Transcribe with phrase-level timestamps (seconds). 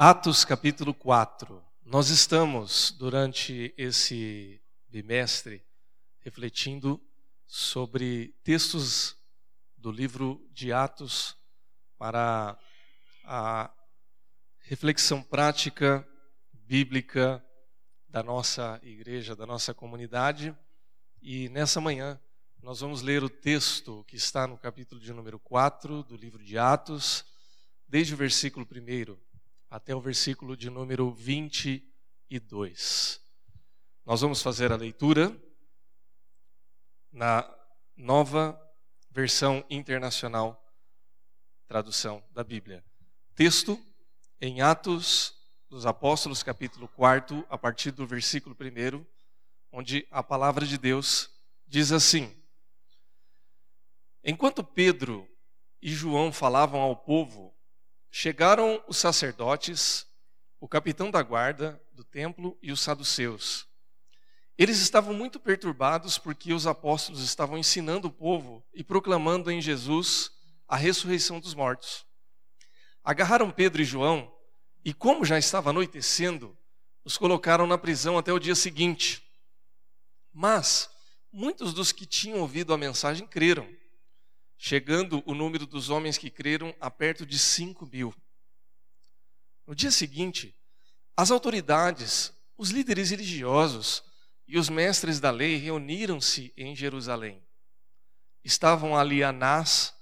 [0.00, 1.60] Atos capítulo 4.
[1.84, 5.60] Nós estamos, durante esse bimestre,
[6.20, 7.02] refletindo
[7.48, 9.16] sobre textos
[9.76, 11.36] do livro de Atos
[11.98, 12.56] para
[13.24, 13.74] a
[14.60, 16.08] reflexão prática,
[16.52, 17.44] bíblica
[18.08, 20.56] da nossa igreja, da nossa comunidade.
[21.20, 22.20] E nessa manhã
[22.62, 26.56] nós vamos ler o texto que está no capítulo de número 4 do livro de
[26.56, 27.24] Atos,
[27.88, 29.27] desde o versículo 1
[29.70, 33.20] até o versículo de número 22.
[34.04, 35.36] Nós vamos fazer a leitura
[37.12, 37.48] na
[37.96, 38.60] nova
[39.10, 40.64] versão internacional
[41.66, 42.82] tradução da Bíblia.
[43.34, 43.78] Texto
[44.40, 45.34] em Atos
[45.68, 49.04] dos Apóstolos, capítulo 4, a partir do versículo 1,
[49.70, 51.30] onde a palavra de Deus
[51.66, 52.34] diz assim:
[54.24, 55.28] Enquanto Pedro
[55.82, 57.54] e João falavam ao povo,
[58.10, 60.06] Chegaram os sacerdotes,
[60.60, 63.66] o capitão da guarda do templo e os saduceus.
[64.56, 70.32] Eles estavam muito perturbados porque os apóstolos estavam ensinando o povo e proclamando em Jesus
[70.66, 72.04] a ressurreição dos mortos.
[73.04, 74.32] Agarraram Pedro e João
[74.84, 76.58] e, como já estava anoitecendo,
[77.04, 79.22] os colocaram na prisão até o dia seguinte.
[80.32, 80.90] Mas
[81.32, 83.68] muitos dos que tinham ouvido a mensagem creram
[84.58, 88.12] chegando o número dos homens que creram a perto de cinco mil.
[89.64, 90.54] No dia seguinte,
[91.16, 94.02] as autoridades, os líderes religiosos
[94.46, 97.40] e os mestres da lei reuniram-se em Jerusalém.
[98.42, 99.94] Estavam ali Anás,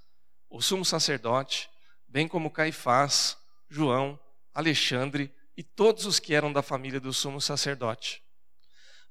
[0.49, 1.69] o sumo sacerdote,
[2.09, 3.37] bem como Caifás,
[3.69, 4.19] João,
[4.55, 8.23] Alexandre e todos os que eram da família do sumo sacerdote.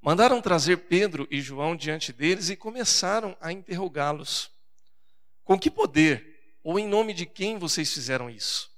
[0.01, 4.54] Mandaram trazer Pedro e João diante deles e começaram a interrogá-los.
[5.45, 8.69] Com que poder ou em nome de quem vocês fizeram isso?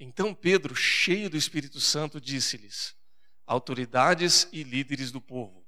[0.00, 2.96] Então Pedro, cheio do Espírito Santo, disse-lhes:
[3.46, 5.64] Autoridades e líderes do povo,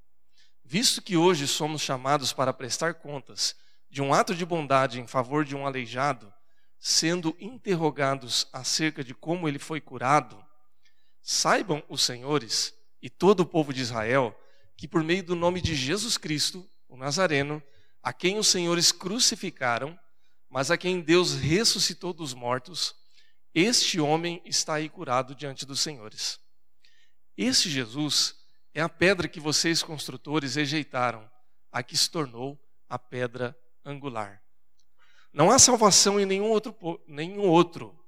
[0.65, 3.55] visto que hoje somos chamados para prestar contas
[3.89, 6.33] de um ato de bondade em favor de um aleijado,
[6.79, 10.43] sendo interrogados acerca de como ele foi curado,
[11.23, 14.35] saibam os senhores e todo o povo de Israel
[14.77, 17.63] que por meio do nome de Jesus Cristo, o Nazareno,
[18.03, 19.99] a quem os senhores crucificaram,
[20.49, 22.95] mas a quem Deus ressuscitou dos mortos,
[23.55, 26.39] este homem está aí curado diante dos senhores.
[27.37, 28.37] Este Jesus
[28.75, 31.31] é a pedra que vocês, construtores, rejeitaram,
[31.73, 32.59] a que se tornou
[32.89, 34.43] a pedra angular.
[35.33, 36.75] Não há salvação em nenhum outro,
[37.07, 37.99] nenhum outro,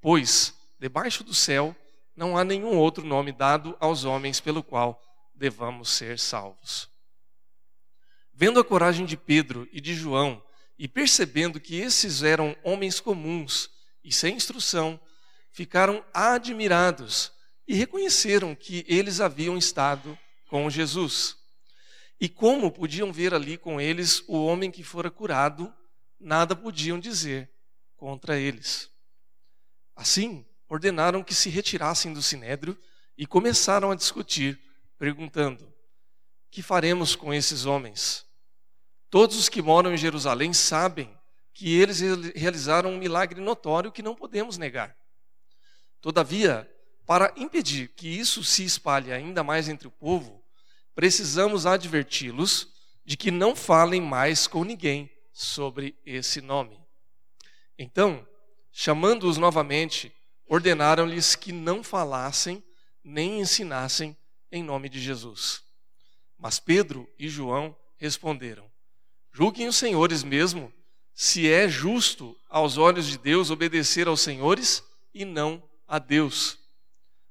[0.00, 1.74] pois debaixo do céu
[2.14, 5.02] não há nenhum outro nome dado aos homens pelo qual
[5.34, 6.90] devamos ser salvos.
[8.34, 10.42] Vendo a coragem de Pedro e de João,
[10.78, 13.68] e percebendo que esses eram homens comuns
[14.04, 15.00] e sem instrução,
[15.50, 17.32] ficaram admirados
[17.66, 20.16] e reconheceram que eles haviam estado
[20.48, 21.36] com Jesus.
[22.20, 25.72] E como podiam ver ali com eles o homem que fora curado,
[26.18, 27.50] nada podiam dizer
[27.96, 28.88] contra eles.
[29.94, 32.78] Assim, ordenaram que se retirassem do sinédrio
[33.16, 34.58] e começaram a discutir,
[34.96, 35.72] perguntando:
[36.50, 38.27] Que faremos com esses homens?
[39.10, 41.16] Todos os que moram em Jerusalém sabem
[41.54, 42.00] que eles
[42.34, 44.94] realizaram um milagre notório que não podemos negar.
[46.00, 46.70] Todavia,
[47.06, 50.44] para impedir que isso se espalhe ainda mais entre o povo,
[50.94, 52.68] precisamos adverti-los
[53.04, 56.78] de que não falem mais com ninguém sobre esse nome.
[57.78, 58.26] Então,
[58.70, 60.12] chamando-os novamente,
[60.46, 62.62] ordenaram-lhes que não falassem
[63.02, 64.16] nem ensinassem
[64.52, 65.62] em nome de Jesus.
[66.38, 68.67] Mas Pedro e João responderam:
[69.38, 70.72] Julguem os senhores mesmo,
[71.14, 74.82] se é justo aos olhos de Deus obedecer aos senhores
[75.14, 76.58] e não a Deus.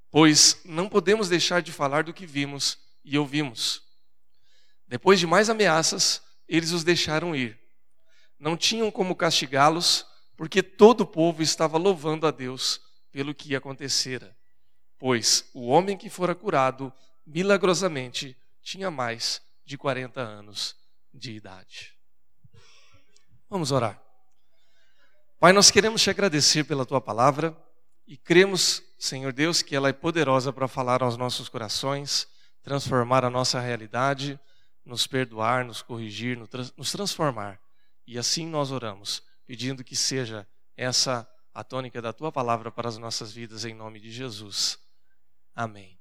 [0.09, 3.83] Pois não podemos deixar de falar do que vimos e ouvimos.
[4.87, 7.59] Depois de mais ameaças, eles os deixaram ir.
[8.39, 10.05] Não tinham como castigá-los,
[10.37, 12.79] porque todo o povo estava louvando a Deus
[13.11, 14.33] pelo que acontecera.
[14.97, 16.89] Pois o homem que fora curado
[17.25, 20.73] milagrosamente tinha mais de 40 anos
[21.13, 21.96] de idade.
[23.49, 24.01] Vamos orar.
[25.39, 27.55] Pai, nós queremos te agradecer pela tua palavra
[28.05, 32.27] e cremos, Senhor Deus, que ela é poderosa para falar aos nossos corações,
[32.61, 34.37] transformar a nossa realidade,
[34.83, 37.57] nos perdoar, nos corrigir, nos transformar.
[38.05, 40.45] E assim nós oramos, pedindo que seja
[40.75, 44.77] essa a tônica da tua palavra para as nossas vidas, em nome de Jesus.
[45.55, 45.97] Amém.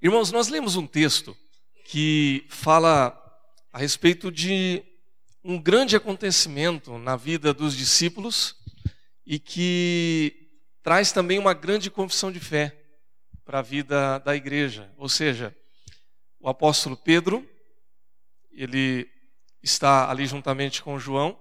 [0.00, 1.36] Irmãos, nós lemos um texto
[1.84, 3.21] que fala
[3.72, 4.82] a respeito de
[5.42, 8.54] um grande acontecimento na vida dos discípulos
[9.24, 10.50] e que
[10.82, 12.76] traz também uma grande confissão de fé
[13.44, 14.92] para a vida da igreja.
[14.98, 15.56] Ou seja,
[16.38, 17.48] o apóstolo Pedro,
[18.52, 19.08] ele
[19.62, 21.38] está ali juntamente com João,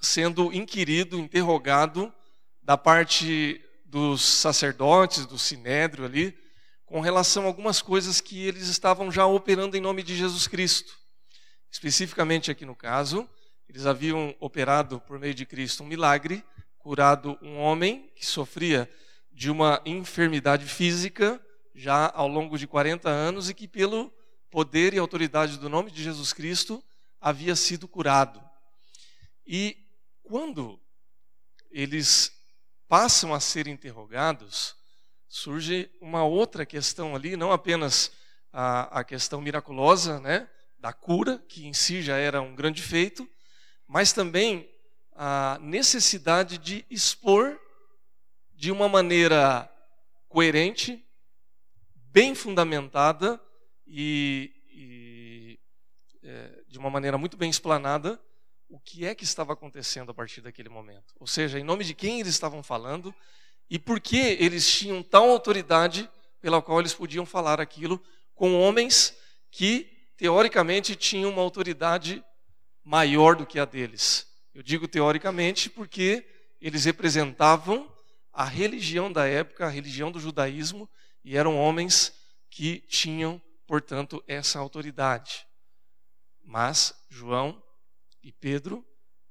[0.00, 2.12] sendo inquirido, interrogado
[2.60, 6.36] da parte dos sacerdotes, do sinédrio ali,
[6.86, 10.99] com relação a algumas coisas que eles estavam já operando em nome de Jesus Cristo.
[11.70, 13.28] Especificamente aqui no caso,
[13.68, 16.44] eles haviam operado por meio de Cristo um milagre,
[16.78, 18.90] curado um homem que sofria
[19.30, 21.40] de uma enfermidade física
[21.74, 24.12] já ao longo de 40 anos e que pelo
[24.50, 26.82] poder e autoridade do nome de Jesus Cristo
[27.20, 28.42] havia sido curado.
[29.46, 29.76] E
[30.24, 30.80] quando
[31.70, 32.32] eles
[32.88, 34.74] passam a ser interrogados,
[35.28, 38.10] surge uma outra questão ali, não apenas
[38.52, 40.48] a, a questão miraculosa, né,
[40.80, 43.28] da cura, que em si já era um grande feito,
[43.86, 44.68] mas também
[45.12, 47.60] a necessidade de expor
[48.54, 49.70] de uma maneira
[50.28, 51.04] coerente,
[51.94, 53.40] bem fundamentada
[53.86, 55.58] e, e
[56.22, 58.20] é, de uma maneira muito bem explanada
[58.68, 61.12] o que é que estava acontecendo a partir daquele momento.
[61.18, 63.14] Ou seja, em nome de quem eles estavam falando
[63.68, 66.08] e por que eles tinham tal autoridade
[66.40, 68.02] pela qual eles podiam falar aquilo
[68.34, 69.16] com homens
[69.50, 72.22] que, teoricamente, tinham uma autoridade
[72.84, 74.26] maior do que a deles.
[74.52, 76.22] Eu digo teoricamente porque
[76.60, 77.90] eles representavam
[78.30, 80.86] a religião da época, a religião do judaísmo,
[81.24, 82.12] e eram homens
[82.50, 85.46] que tinham, portanto, essa autoridade.
[86.44, 87.62] Mas João
[88.22, 88.84] e Pedro,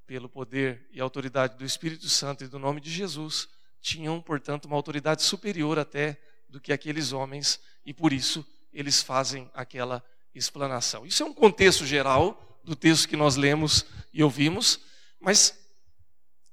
[0.07, 3.47] pelo poder e autoridade do Espírito Santo e do nome de Jesus,
[3.79, 6.19] tinham, portanto, uma autoridade superior até
[6.49, 8.43] do que aqueles homens e por isso
[8.73, 10.03] eles fazem aquela
[10.39, 11.05] explanação.
[11.05, 14.79] Isso é um contexto geral do texto que nós lemos e ouvimos,
[15.19, 15.57] mas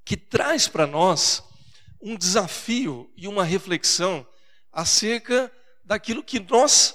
[0.04, 1.42] que traz para nós
[2.00, 4.26] um desafio e uma reflexão
[4.72, 5.50] acerca
[5.84, 6.94] daquilo que nós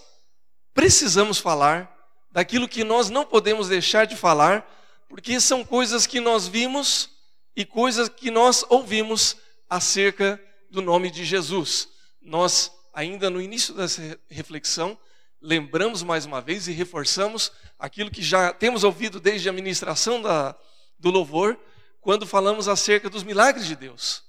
[0.73, 1.91] precisamos falar,
[2.31, 4.69] daquilo que nós não podemos deixar de falar,
[5.09, 7.09] porque são coisas que nós vimos
[7.55, 9.35] e coisas que nós ouvimos
[9.69, 11.89] acerca do nome de Jesus.
[12.21, 14.97] Nós, ainda no início dessa reflexão,
[15.41, 20.55] lembramos mais uma vez e reforçamos aquilo que já temos ouvido desde a ministração da,
[20.99, 21.59] do louvor,
[21.99, 24.23] quando falamos acerca dos milagres de Deus,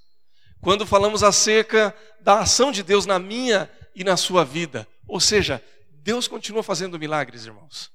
[0.61, 4.87] quando falamos acerca da ação de Deus na minha e na sua vida.
[5.07, 7.91] Ou seja, Deus continua fazendo milagres, irmãos.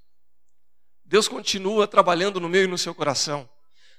[1.04, 3.48] Deus continua trabalhando no meu e no seu coração.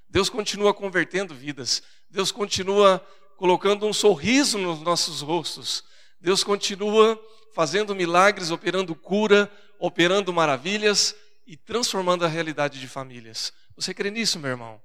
[0.07, 1.83] Deus continua convertendo vidas.
[2.09, 3.05] Deus continua
[3.35, 5.83] colocando um sorriso nos nossos rostos.
[6.19, 7.19] Deus continua
[7.53, 11.15] fazendo milagres, operando cura, operando maravilhas
[11.47, 13.53] e transformando a realidade de famílias.
[13.75, 14.81] Você crê nisso, meu irmão?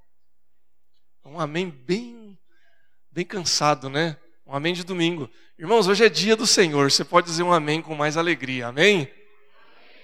[1.25, 2.39] Um amém bem,
[3.11, 4.17] bem cansado, né?
[4.47, 5.29] Um amém de domingo.
[5.59, 6.91] Irmãos, hoje é dia do Senhor.
[6.91, 8.69] Você pode dizer um amém com mais alegria.
[8.69, 9.11] Amém?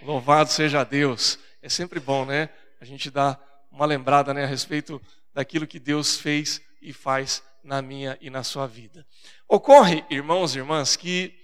[0.03, 1.39] Louvado seja Deus.
[1.63, 2.49] É sempre bom, né?
[2.81, 3.39] A gente dá
[3.71, 5.01] uma lembrada né, a respeito
[5.35, 9.07] daquilo que Deus fez e faz na minha e na sua vida.
[9.49, 11.35] Ocorre, irmãos e irmãs, que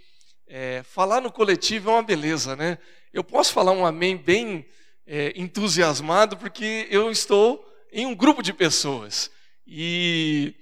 [0.46, 2.78] é, falar no coletivo é uma beleza, né?
[3.12, 4.66] Eu posso falar um amém bem
[5.06, 9.30] é, entusiasmado porque eu estou em um grupo de pessoas.
[9.66, 10.54] E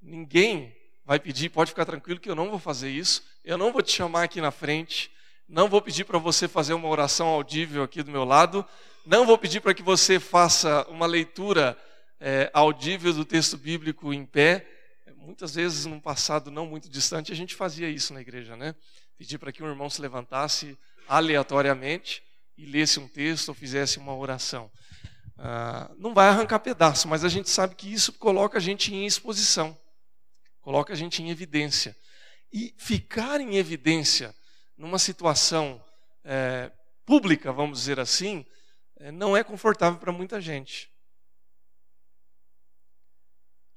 [0.00, 0.74] ninguém
[1.04, 3.92] vai pedir, pode ficar tranquilo que eu não vou fazer isso, eu não vou te
[3.92, 5.10] chamar aqui na frente,
[5.48, 8.64] não vou pedir para você fazer uma oração audível aqui do meu lado,
[9.04, 11.76] não vou pedir para que você faça uma leitura
[12.20, 14.66] é, audível do texto bíblico em pé,
[15.24, 18.74] Muitas vezes, num passado não muito distante, a gente fazia isso na igreja, né?
[19.16, 20.76] Pedir para que um irmão se levantasse
[21.08, 22.22] aleatoriamente
[22.58, 24.68] e lesse um texto ou fizesse uma oração.
[25.38, 29.06] Ah, não vai arrancar pedaço, mas a gente sabe que isso coloca a gente em
[29.06, 29.78] exposição,
[30.60, 31.96] coloca a gente em evidência.
[32.52, 34.34] E ficar em evidência
[34.76, 35.82] numa situação
[36.24, 36.70] é,
[37.06, 38.44] pública, vamos dizer assim,
[38.98, 40.91] é, não é confortável para muita gente.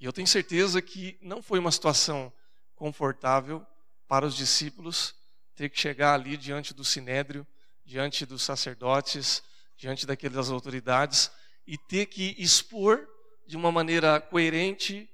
[0.05, 2.31] Eu tenho certeza que não foi uma situação
[2.75, 3.65] confortável
[4.07, 5.15] para os discípulos
[5.55, 7.45] ter que chegar ali diante do sinédrio,
[7.83, 9.41] diante dos sacerdotes,
[9.75, 11.31] diante daquelas autoridades
[11.65, 13.03] e ter que expor
[13.47, 15.09] de uma maneira coerente,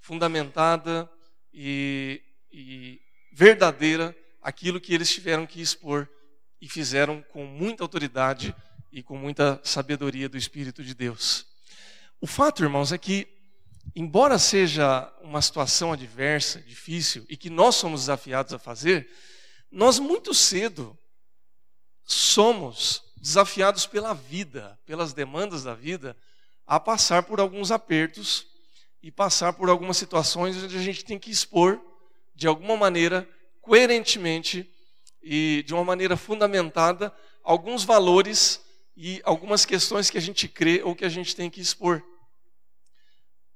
[0.00, 1.10] fundamentada
[1.52, 3.00] e, e
[3.32, 6.08] verdadeira aquilo que eles tiveram que expor
[6.60, 8.54] e fizeram com muita autoridade
[8.92, 11.44] e com muita sabedoria do Espírito de Deus.
[12.20, 13.33] O fato, irmãos, é que
[13.94, 19.08] embora seja uma situação adversa, difícil, e que nós somos desafiados a fazer,
[19.70, 20.96] nós muito cedo
[22.04, 26.16] somos desafiados pela vida, pelas demandas da vida,
[26.66, 28.46] a passar por alguns apertos
[29.02, 31.80] e passar por algumas situações onde a gente tem que expor,
[32.34, 33.28] de alguma maneira,
[33.60, 34.70] coerentemente
[35.22, 38.60] e de uma maneira fundamentada, alguns valores
[38.96, 42.02] e algumas questões que a gente crê ou que a gente tem que expor.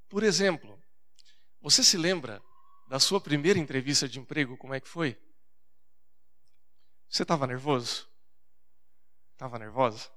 [0.09, 0.83] Por exemplo,
[1.61, 2.43] você se lembra
[2.89, 5.19] da sua primeira entrevista de emprego, como é que foi?
[7.09, 8.09] Você estava nervoso?
[9.33, 10.11] Estava nervosa?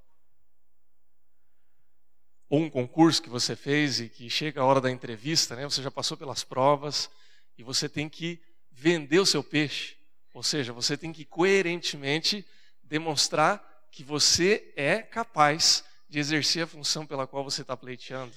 [2.49, 5.63] Ou um concurso que você fez e que chega a hora da entrevista, né?
[5.63, 7.09] Você já passou pelas provas
[7.57, 9.97] e você tem que vender o seu peixe.
[10.33, 12.45] Ou seja, você tem que coerentemente
[12.83, 18.33] demonstrar que você é capaz de exercer a função pela qual você está pleiteando.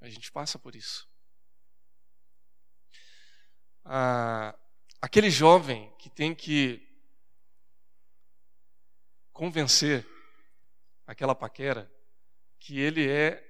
[0.00, 1.08] A gente passa por isso.
[3.84, 4.56] Ah,
[5.00, 6.86] aquele jovem que tem que
[9.32, 10.06] convencer
[11.06, 11.90] aquela paquera
[12.58, 13.46] que ele é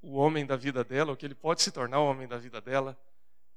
[0.00, 2.60] o homem da vida dela, ou que ele pode se tornar o homem da vida
[2.60, 2.96] dela,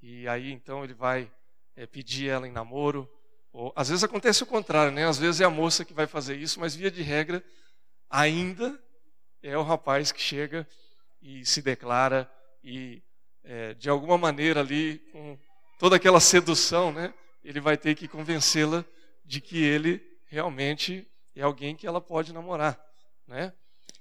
[0.02, 1.32] e aí então ele vai
[1.76, 3.08] é, pedir ela em namoro.
[3.52, 5.06] Ou, às vezes acontece o contrário, né?
[5.06, 7.44] Às vezes é a moça que vai fazer isso, mas via de regra,
[8.10, 8.82] ainda
[9.44, 10.68] é o rapaz que chega
[11.22, 12.30] e se declara
[12.64, 13.02] e
[13.44, 15.38] é, de alguma maneira ali com
[15.78, 17.14] toda aquela sedução, né?
[17.44, 18.84] Ele vai ter que convencê-la
[19.26, 22.80] de que ele realmente é alguém que ela pode namorar,
[23.28, 23.54] né?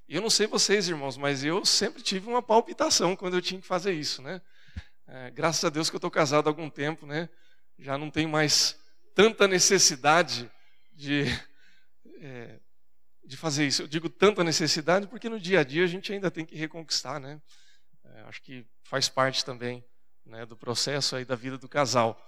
[0.08, 3.66] Eu não sei vocês, irmãos, mas eu sempre tive uma palpitação quando eu tinha que
[3.66, 4.40] fazer isso, né?
[5.06, 7.28] É, graças a Deus que eu estou casado há algum tempo, né?
[7.78, 8.78] Já não tenho mais
[9.14, 10.50] tanta necessidade
[10.92, 11.25] de,
[12.20, 12.58] é,
[13.28, 13.82] de fazer isso.
[13.82, 17.20] Eu digo tanta necessidade porque no dia a dia a gente ainda tem que reconquistar,
[17.20, 17.40] né?
[18.02, 19.85] É, acho que faz parte também
[20.25, 22.18] né, do processo aí da vida do casal.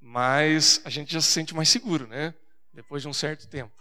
[0.00, 2.32] Mas a gente já se sente mais seguro, né?
[2.72, 3.74] Depois de um certo tempo.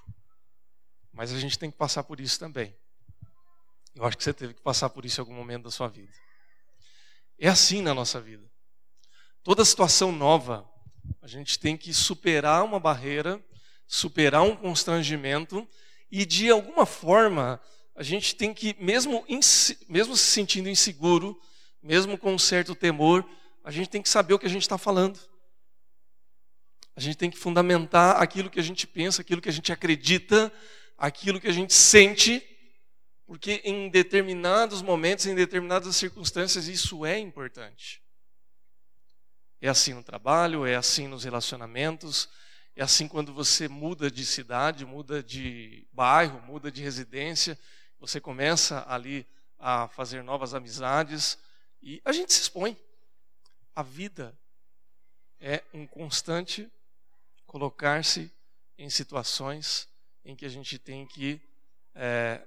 [1.12, 2.76] Mas a gente tem que passar por isso também.
[3.94, 6.12] Eu acho que você teve que passar por isso em algum momento da sua vida.
[7.38, 8.50] É assim na nossa vida.
[9.44, 10.68] Toda situação nova,
[11.22, 13.40] a gente tem que superar uma barreira,
[13.88, 15.68] superar um constrangimento
[16.16, 17.60] e de alguma forma
[17.96, 19.26] a gente tem que, mesmo,
[19.90, 21.42] mesmo se sentindo inseguro,
[21.82, 23.28] mesmo com um certo temor,
[23.64, 25.20] a gente tem que saber o que a gente está falando.
[26.96, 30.54] A gente tem que fundamentar aquilo que a gente pensa, aquilo que a gente acredita,
[31.00, 32.48] aquilo que a gente sente,
[33.26, 38.04] porque em determinados momentos, em determinadas circunstâncias, isso é importante.
[39.60, 42.30] É assim no trabalho, é assim nos relacionamentos,
[42.76, 47.58] é assim quando você muda de cidade, muda de bairro, muda de residência,
[48.00, 49.28] você começa ali
[49.60, 51.38] a fazer novas amizades
[51.82, 52.76] e a gente se expõe.
[53.76, 54.38] A vida
[55.40, 56.70] é um constante
[57.46, 58.32] colocar-se
[58.78, 59.88] em situações
[60.26, 61.40] em que a gente tem que
[61.94, 62.42] é,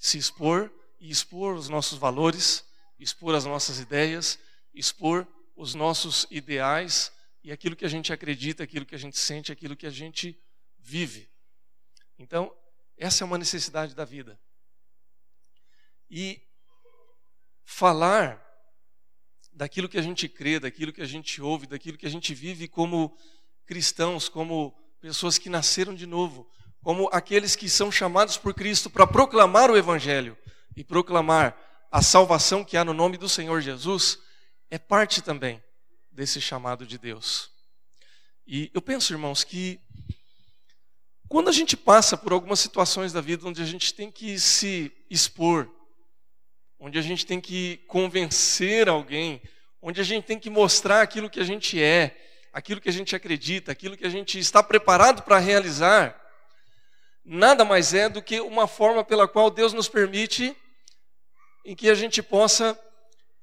[0.00, 2.64] se expor e expor os nossos valores,
[2.98, 4.38] expor as nossas ideias,
[4.72, 7.12] expor os nossos ideais
[7.46, 10.36] e aquilo que a gente acredita, aquilo que a gente sente, aquilo que a gente
[10.80, 11.30] vive.
[12.18, 12.52] Então,
[12.98, 14.36] essa é uma necessidade da vida.
[16.10, 16.42] E
[17.64, 18.44] falar
[19.52, 22.66] daquilo que a gente crê, daquilo que a gente ouve, daquilo que a gente vive
[22.66, 23.16] como
[23.64, 26.50] cristãos, como pessoas que nasceram de novo,
[26.82, 30.36] como aqueles que são chamados por Cristo para proclamar o Evangelho
[30.74, 31.56] e proclamar
[31.92, 34.18] a salvação que há no nome do Senhor Jesus,
[34.68, 35.62] é parte também
[36.16, 37.50] desse chamado de Deus.
[38.46, 39.78] E eu penso, irmãos, que
[41.28, 44.90] quando a gente passa por algumas situações da vida onde a gente tem que se
[45.10, 45.70] expor,
[46.80, 49.42] onde a gente tem que convencer alguém,
[49.82, 52.16] onde a gente tem que mostrar aquilo que a gente é,
[52.50, 56.18] aquilo que a gente acredita, aquilo que a gente está preparado para realizar,
[57.22, 60.56] nada mais é do que uma forma pela qual Deus nos permite
[61.62, 62.74] em que a gente possa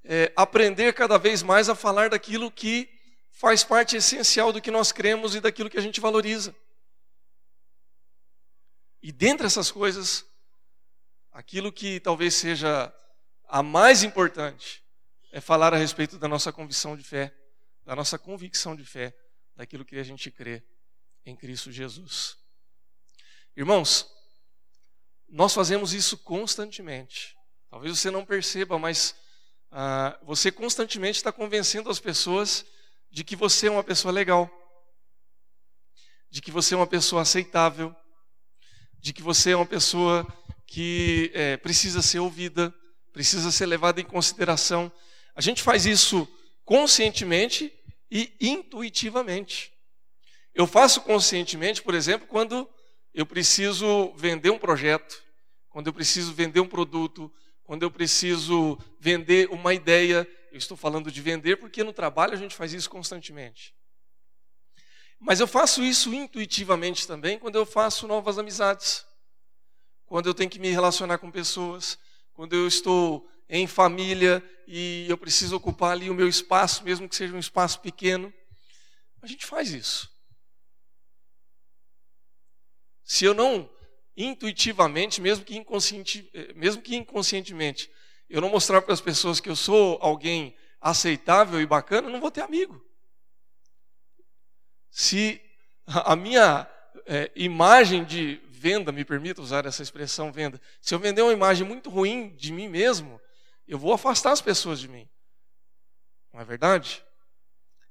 [0.03, 2.89] é, aprender cada vez mais a falar daquilo que
[3.31, 6.55] faz parte essencial do que nós cremos e daquilo que a gente valoriza.
[9.01, 10.25] E dentre essas coisas,
[11.31, 12.93] aquilo que talvez seja
[13.47, 14.83] a mais importante
[15.31, 17.33] é falar a respeito da nossa convicção de fé,
[17.85, 19.13] da nossa convicção de fé,
[19.55, 20.63] daquilo que a gente crê
[21.25, 22.37] em Cristo Jesus.
[23.55, 24.09] Irmãos,
[25.27, 27.35] nós fazemos isso constantemente.
[27.69, 29.15] Talvez você não perceba, mas
[29.75, 32.63] ah, você constantemente está convencendo as pessoas
[33.09, 34.47] de que você é uma pessoa legal,
[36.29, 37.95] de que você é uma pessoa aceitável,
[38.99, 40.27] de que você é uma pessoa
[40.67, 42.71] que é, precisa ser ouvida,
[43.11, 44.91] precisa ser levado em consideração.
[45.35, 46.27] A gente faz isso
[46.63, 47.73] conscientemente
[48.11, 49.73] e intuitivamente.
[50.53, 52.69] Eu faço conscientemente, por exemplo, quando
[53.11, 55.23] eu preciso vender um projeto,
[55.67, 57.33] quando eu preciso vender um produto,
[57.63, 60.27] quando eu preciso vender uma ideia.
[60.51, 63.73] Eu estou falando de vender porque no trabalho a gente faz isso constantemente.
[65.19, 69.05] Mas eu faço isso intuitivamente também quando eu faço novas amizades,
[70.05, 71.97] quando eu tenho que me relacionar com pessoas,
[72.33, 77.15] quando eu estou em família e eu preciso ocupar ali o meu espaço, mesmo que
[77.15, 78.33] seja um espaço pequeno.
[79.21, 80.11] A gente faz isso.
[83.03, 83.69] Se eu não
[84.15, 87.89] intuitivamente, mesmo que, inconsciente, eh, mesmo que inconscientemente,
[88.29, 92.31] eu não mostrar para as pessoas que eu sou alguém aceitável e bacana, não vou
[92.31, 92.83] ter amigo.
[94.89, 95.41] Se
[95.85, 96.69] a minha
[97.05, 101.67] é, imagem de venda, me permita usar essa expressão venda, se eu vender uma imagem
[101.67, 103.19] muito ruim de mim mesmo,
[103.67, 105.09] eu vou afastar as pessoas de mim.
[106.31, 107.03] Não é verdade?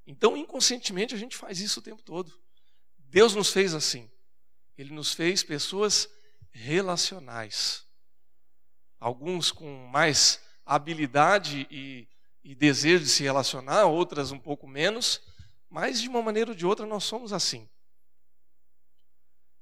[0.07, 2.33] Então, inconscientemente, a gente faz isso o tempo todo.
[2.99, 4.11] Deus nos fez assim.
[4.77, 6.09] Ele nos fez pessoas
[6.51, 7.85] relacionais.
[8.99, 12.09] Alguns com mais habilidade e,
[12.45, 15.21] e desejo de se relacionar, outras um pouco menos,
[15.69, 17.69] mas de uma maneira ou de outra nós somos assim.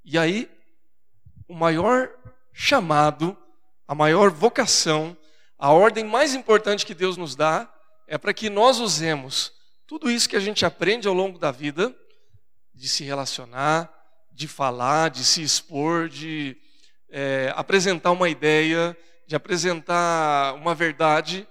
[0.04, 0.50] E aí,
[1.46, 2.10] o maior
[2.52, 3.36] chamado,
[3.86, 5.16] a maior vocação,
[5.58, 7.72] a ordem mais importante que Deus nos dá
[8.06, 9.52] é para que nós usemos
[9.86, 11.94] tudo isso que a gente aprende ao longo da vida,
[12.72, 13.92] de se relacionar,
[14.40, 16.56] de falar, de se expor, de
[17.10, 21.46] é, apresentar uma ideia, de apresentar uma verdade,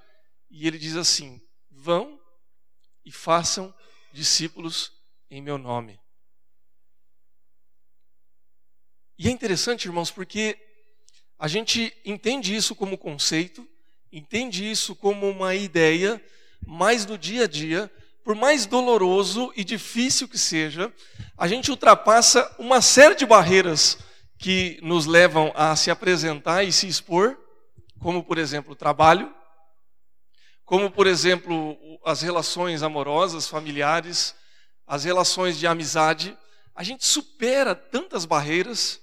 [0.50, 2.20] e ele diz assim: vão
[3.06, 3.72] e façam
[4.12, 4.92] discípulos
[5.30, 6.00] em meu nome.
[9.20, 10.58] E é interessante, irmãos, porque
[11.38, 13.70] a gente entende isso como conceito,
[14.12, 16.20] entende isso como uma ideia,
[16.66, 17.92] mas no dia a dia
[18.24, 20.94] por mais doloroso e difícil que seja,
[21.38, 23.98] a gente ultrapassa uma série de barreiras
[24.38, 27.38] que nos levam a se apresentar e se expor,
[28.00, 29.34] como por exemplo o trabalho,
[30.64, 34.36] como por exemplo as relações amorosas, familiares,
[34.88, 36.38] as relações de amizade.
[36.76, 39.02] A gente supera tantas barreiras,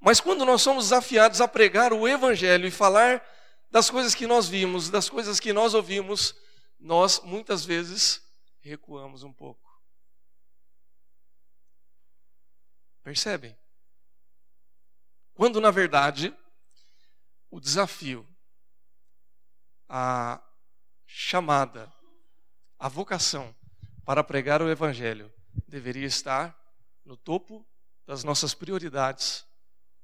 [0.00, 3.22] mas quando nós somos desafiados a pregar o Evangelho e falar
[3.70, 6.34] das coisas que nós vimos, das coisas que nós ouvimos,
[6.78, 8.22] nós muitas vezes
[8.60, 9.68] recuamos um pouco.
[13.02, 13.56] Percebem?
[15.34, 16.36] Quando, na verdade,
[17.50, 18.28] o desafio,
[19.88, 20.42] a
[21.06, 21.92] chamada,
[22.78, 23.54] a vocação
[24.04, 25.32] para pregar o Evangelho
[25.66, 26.56] deveria estar
[27.04, 27.66] no topo
[28.06, 29.46] das nossas prioridades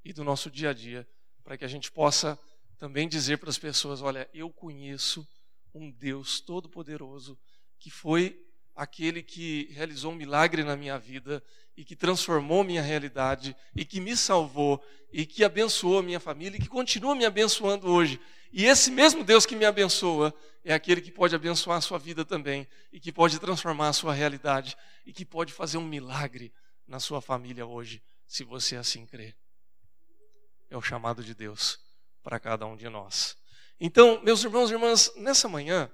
[0.04, 1.08] e do nosso dia a dia,
[1.42, 2.38] para que a gente possa
[2.78, 5.26] também dizer para as pessoas: olha, eu conheço
[5.74, 7.38] um Deus todo-poderoso
[7.78, 8.40] que foi
[8.74, 11.42] aquele que realizou um milagre na minha vida
[11.76, 14.82] e que transformou minha realidade e que me salvou
[15.12, 18.20] e que abençoou minha família e que continua me abençoando hoje.
[18.52, 20.32] E esse mesmo Deus que me abençoa
[20.64, 24.14] é aquele que pode abençoar a sua vida também e que pode transformar a sua
[24.14, 26.52] realidade e que pode fazer um milagre
[26.86, 29.34] na sua família hoje, se você assim crê.
[30.70, 31.78] É o chamado de Deus
[32.22, 33.36] para cada um de nós.
[33.80, 35.90] Então, meus irmãos e irmãs, nessa manhã,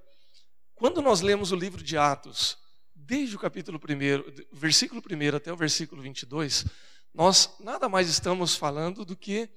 [0.74, 2.58] quando nós lemos o livro de Atos,
[2.94, 6.66] desde o capítulo 1, versículo 1 até o versículo 22,
[7.14, 9.48] nós nada mais estamos falando do que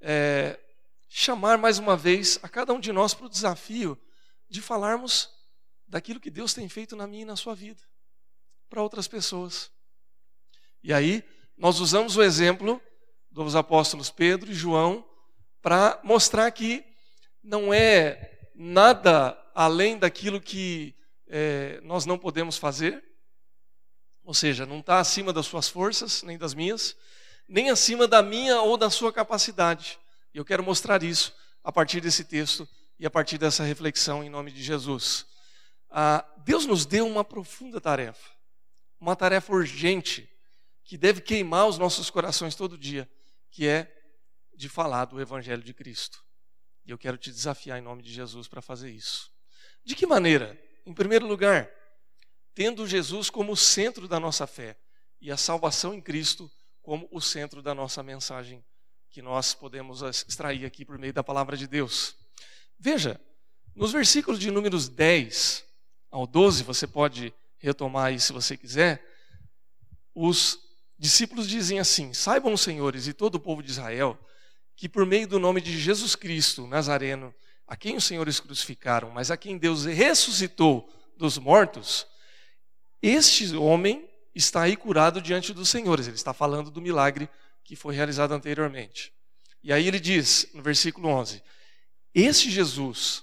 [0.00, 0.58] é,
[1.08, 3.96] chamar mais uma vez a cada um de nós para o desafio
[4.48, 5.30] de falarmos
[5.86, 7.82] daquilo que Deus tem feito na minha e na sua vida,
[8.68, 9.70] para outras pessoas.
[10.82, 11.22] E aí,
[11.56, 12.82] nós usamos o exemplo
[13.30, 15.08] dos apóstolos Pedro e João
[15.62, 16.89] para mostrar que
[17.42, 20.94] não é nada além daquilo que
[21.26, 23.02] é, nós não podemos fazer,
[24.22, 26.96] ou seja, não está acima das suas forças, nem das minhas,
[27.48, 29.98] nem acima da minha ou da sua capacidade.
[30.32, 34.30] E eu quero mostrar isso a partir desse texto e a partir dessa reflexão em
[34.30, 35.26] nome de Jesus.
[35.90, 38.30] Ah, Deus nos deu uma profunda tarefa,
[39.00, 40.28] uma tarefa urgente,
[40.84, 43.10] que deve queimar os nossos corações todo dia,
[43.50, 43.92] que é
[44.54, 46.22] de falar do Evangelho de Cristo.
[46.84, 49.30] E eu quero te desafiar em nome de Jesus para fazer isso.
[49.84, 50.60] De que maneira?
[50.86, 51.70] Em primeiro lugar,
[52.54, 54.76] tendo Jesus como o centro da nossa fé
[55.20, 56.50] e a salvação em Cristo
[56.82, 58.64] como o centro da nossa mensagem
[59.10, 62.16] que nós podemos extrair aqui por meio da palavra de Deus.
[62.78, 63.20] Veja,
[63.74, 65.64] nos versículos de números 10
[66.10, 69.04] ao 12, você pode retomar aí se você quiser,
[70.14, 70.58] os
[70.98, 74.18] discípulos dizem assim: Saibam, senhores, e todo o povo de Israel,
[74.80, 77.34] que por meio do nome de Jesus Cristo, Nazareno,
[77.66, 80.88] a quem os senhores crucificaram, mas a quem Deus ressuscitou
[81.18, 82.06] dos mortos,
[83.02, 86.06] este homem está aí curado diante dos senhores.
[86.06, 87.28] Ele está falando do milagre
[87.62, 89.12] que foi realizado anteriormente.
[89.62, 91.42] E aí ele diz, no versículo 11:
[92.14, 93.22] Este Jesus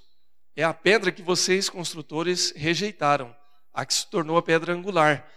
[0.56, 3.36] é a pedra que vocês, construtores, rejeitaram,
[3.74, 5.28] a que se tornou a pedra angular.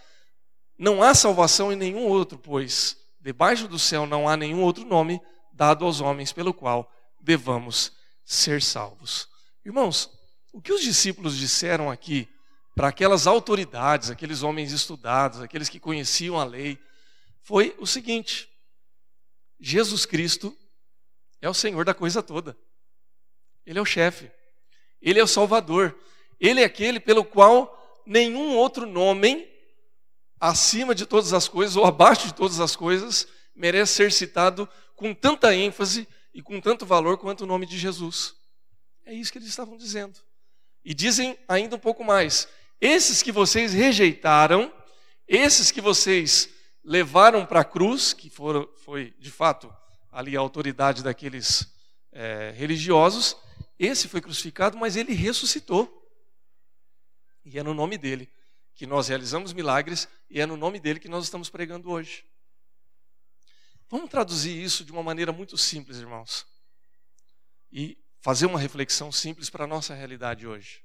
[0.77, 5.19] Não há salvação em nenhum outro, pois debaixo do céu não há nenhum outro nome
[5.61, 7.93] dado aos homens pelo qual devamos
[8.25, 9.29] ser salvos.
[9.63, 10.11] Irmãos,
[10.55, 12.27] o que os discípulos disseram aqui
[12.75, 16.79] para aquelas autoridades, aqueles homens estudados, aqueles que conheciam a lei,
[17.43, 18.49] foi o seguinte:
[19.61, 20.57] Jesus Cristo
[21.43, 22.57] é o Senhor da coisa toda.
[23.67, 24.31] Ele é o chefe.
[24.99, 25.95] Ele é o Salvador.
[26.41, 29.47] Ele é aquele pelo qual nenhum outro nome,
[30.41, 33.29] acima de todas as coisas ou abaixo de todas as coisas,
[33.61, 38.35] merece ser citado com tanta ênfase e com tanto valor quanto o nome de Jesus.
[39.05, 40.19] É isso que eles estavam dizendo.
[40.83, 42.49] E dizem ainda um pouco mais:
[42.81, 44.73] esses que vocês rejeitaram,
[45.29, 46.49] esses que vocês
[46.83, 49.71] levaram para a cruz, que foram, foi de fato
[50.11, 51.71] ali a autoridade daqueles
[52.11, 53.37] é, religiosos,
[53.79, 55.99] esse foi crucificado, mas ele ressuscitou.
[57.45, 58.31] E é no nome dele
[58.75, 62.25] que nós realizamos milagres e é no nome dele que nós estamos pregando hoje.
[63.91, 66.47] Vamos traduzir isso de uma maneira muito simples, irmãos.
[67.73, 70.81] E fazer uma reflexão simples para a nossa realidade hoje.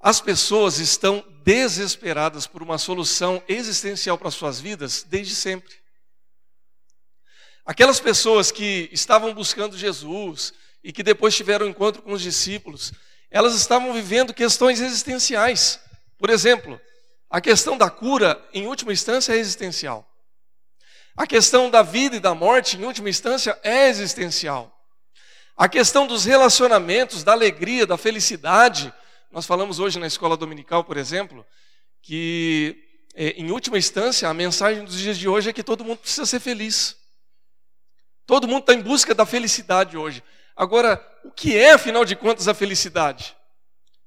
[0.00, 5.74] As pessoas estão desesperadas por uma solução existencial para suas vidas desde sempre.
[7.66, 12.92] Aquelas pessoas que estavam buscando Jesus e que depois tiveram um encontro com os discípulos,
[13.30, 15.80] elas estavam vivendo questões existenciais.
[16.16, 16.80] Por exemplo,
[17.28, 20.13] a questão da cura, em última instância, é existencial.
[21.16, 24.74] A questão da vida e da morte, em última instância, é existencial.
[25.56, 28.92] A questão dos relacionamentos, da alegria, da felicidade,
[29.30, 31.46] nós falamos hoje na escola dominical, por exemplo,
[32.02, 32.76] que,
[33.14, 36.26] é, em última instância, a mensagem dos dias de hoje é que todo mundo precisa
[36.26, 36.96] ser feliz.
[38.26, 40.20] Todo mundo está em busca da felicidade hoje.
[40.56, 43.36] Agora, o que é, afinal de contas, a felicidade?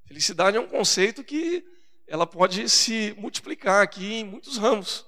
[0.06, 1.64] Felicidade é um conceito que
[2.06, 5.07] ela pode se multiplicar aqui em muitos ramos.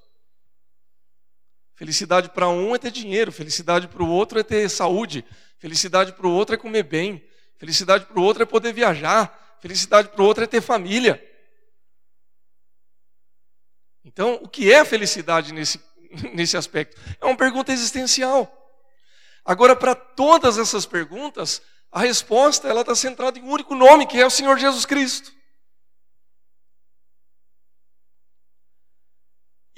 [1.79, 5.25] Felicidade para um é ter dinheiro, felicidade para o outro é ter saúde,
[5.57, 7.23] felicidade para o outro é comer bem,
[7.57, 11.23] felicidade para o outro é poder viajar, Felicidade para o outro é ter família.
[14.05, 15.81] Então, o que é felicidade nesse,
[16.33, 16.99] nesse aspecto?
[17.19, 18.55] É uma pergunta existencial.
[19.43, 21.61] Agora, para todas essas perguntas,
[21.91, 25.33] a resposta ela está centrada em um único nome, que é o Senhor Jesus Cristo.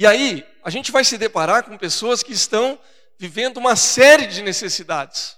[0.02, 2.82] E aí, a gente vai se deparar com pessoas que estão
[3.20, 5.38] vivendo uma série de necessidades.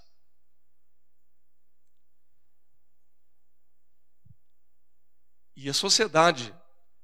[5.54, 6.56] E a sociedade,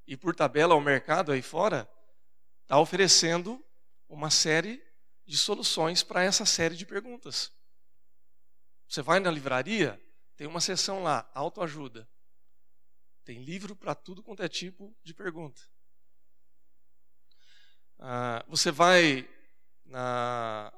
[0.06, 1.86] e por tabela o mercado aí fora,
[2.62, 3.62] está oferecendo
[4.08, 4.82] uma série
[5.26, 7.52] de soluções para essa série de perguntas.
[8.88, 10.00] Você vai na livraria,
[10.34, 12.08] tem uma seção lá, autoajuda.
[13.22, 15.60] Tem livro para tudo quanto é tipo de pergunta.
[18.02, 19.28] Ah, você vai
[19.84, 20.72] na,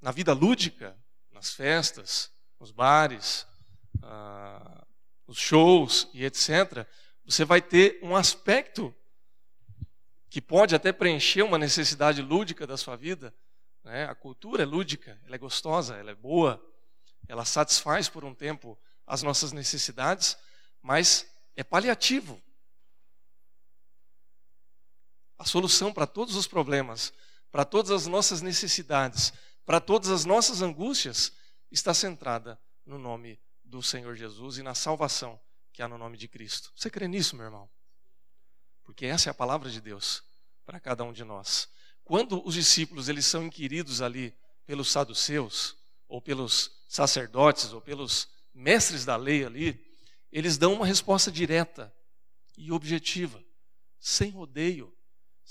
[0.00, 0.98] na vida lúdica,
[1.30, 3.46] nas festas, nos bares,
[4.02, 4.84] ah,
[5.28, 6.84] os shows e etc.,
[7.24, 8.92] você vai ter um aspecto
[10.28, 13.32] que pode até preencher uma necessidade lúdica da sua vida.
[13.84, 14.04] Né?
[14.06, 16.60] A cultura é lúdica, ela é gostosa, ela é boa,
[17.28, 20.36] ela satisfaz por um tempo as nossas necessidades,
[20.82, 22.42] mas é paliativo.
[25.42, 27.12] A solução para todos os problemas,
[27.50, 29.32] para todas as nossas necessidades,
[29.66, 31.32] para todas as nossas angústias,
[31.68, 35.40] está centrada no nome do Senhor Jesus e na salvação
[35.72, 36.72] que há no nome de Cristo.
[36.76, 37.68] Você crê nisso, meu irmão?
[38.84, 40.22] Porque essa é a palavra de Deus
[40.64, 41.68] para cada um de nós.
[42.04, 44.32] Quando os discípulos eles são inquiridos ali
[44.64, 45.76] pelos saduceus,
[46.06, 49.84] ou pelos sacerdotes, ou pelos mestres da lei ali,
[50.30, 51.92] eles dão uma resposta direta
[52.56, 53.42] e objetiva,
[53.98, 54.96] sem rodeio,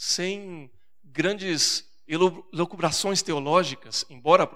[0.04, 0.72] sem
[1.04, 4.50] grandes elucubrações teológicas, embora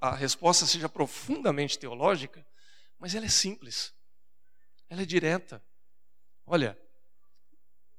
[0.00, 2.46] a resposta seja profundamente teológica,
[2.96, 3.92] mas ela é simples,
[4.88, 5.60] ela é direta.
[6.46, 6.78] Olha,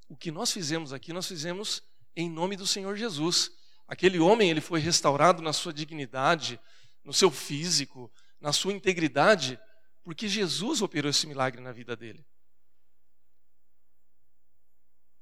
[0.08, 1.82] o que nós fizemos aqui, nós fizemos
[2.16, 3.50] em nome do Senhor Jesus.
[3.86, 6.58] Aquele homem, ele foi restaurado na sua dignidade,
[7.04, 9.60] no seu físico, na sua integridade,
[10.02, 12.24] porque Jesus operou esse milagre na vida dele.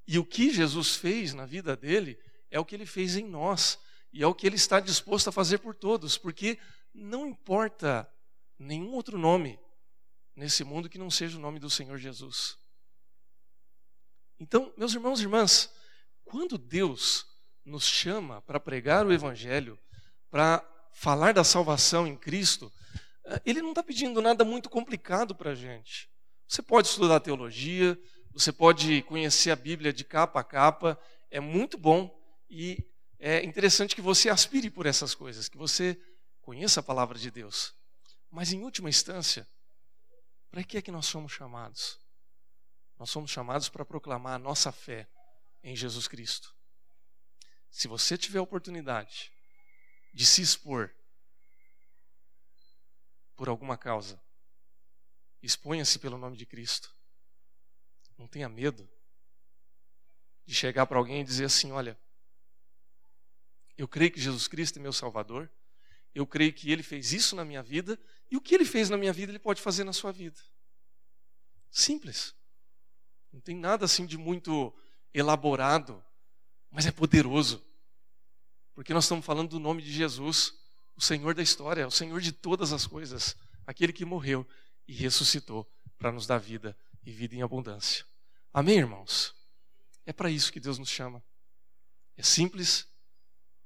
[0.07, 2.19] E o que Jesus fez na vida dele
[2.51, 3.79] é o que ele fez em nós,
[4.13, 6.59] e é o que ele está disposto a fazer por todos, porque
[6.95, 8.09] não importa
[8.59, 9.59] nenhum outro nome
[10.37, 12.57] nesse mundo que não seja o nome do Senhor Jesus.
[14.39, 15.73] Então, meus irmãos e irmãs,
[16.25, 17.27] quando Deus
[17.65, 19.79] nos chama para pregar o Evangelho,
[20.31, 20.63] para
[20.93, 22.73] falar da salvação em Cristo,
[23.25, 26.11] eh, ele não está pedindo nada muito complicado para a gente.
[26.47, 27.99] Você pode estudar teologia,
[28.35, 32.13] você pode conhecer a Bíblia de capa a capa, é muito bom
[32.51, 32.85] e
[33.21, 35.99] é interessante que você aspire por essas coisas, que você
[36.43, 37.73] conheça a palavra de Deus.
[38.29, 39.49] Mas em última instância,
[40.51, 41.99] para que é que nós somos chamados?
[42.99, 45.09] Nós somos chamados para proclamar a nossa fé
[45.63, 46.53] em Jesus Cristo.
[47.71, 49.33] Se você tiver a oportunidade
[50.13, 50.93] de se expor
[53.37, 54.21] por alguma causa,
[55.41, 56.95] exponha-se pelo nome de Cristo.
[58.17, 58.89] Não tenha medo
[60.47, 61.99] de chegar para alguém e dizer assim: olha,
[63.77, 65.51] eu creio que Jesus Cristo é meu Salvador,
[66.15, 67.99] eu creio que Ele fez isso na minha vida,
[68.31, 70.39] e o que Ele fez na minha vida, Ele pode fazer na sua vida.
[71.71, 72.35] Simples.
[73.33, 74.73] Não tem nada assim de muito
[75.13, 76.03] elaborado,
[76.71, 77.65] mas é poderoso.
[78.75, 80.55] Porque nós estamos falando do nome de Jesus,
[80.97, 84.47] o Senhor da história, o Senhor de todas as coisas, aquele que morreu
[84.87, 88.05] e ressuscitou para nos dar vida e vida em abundância.
[88.53, 89.35] Amém, irmãos?
[90.07, 91.23] É para isso que Deus nos chama.
[92.17, 92.87] É simples,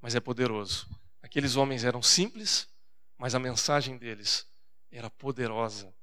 [0.01, 0.89] mas é poderoso.
[1.23, 2.69] Aqueles homens eram simples,
[3.17, 4.47] mas a mensagem deles
[4.91, 5.95] era poderosa.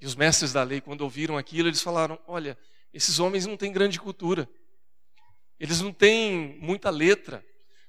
[0.00, 2.58] E os mestres da lei, quando ouviram aquilo, eles falaram: Olha,
[2.92, 4.48] esses homens não têm grande cultura,
[5.58, 7.44] eles não têm muita letra,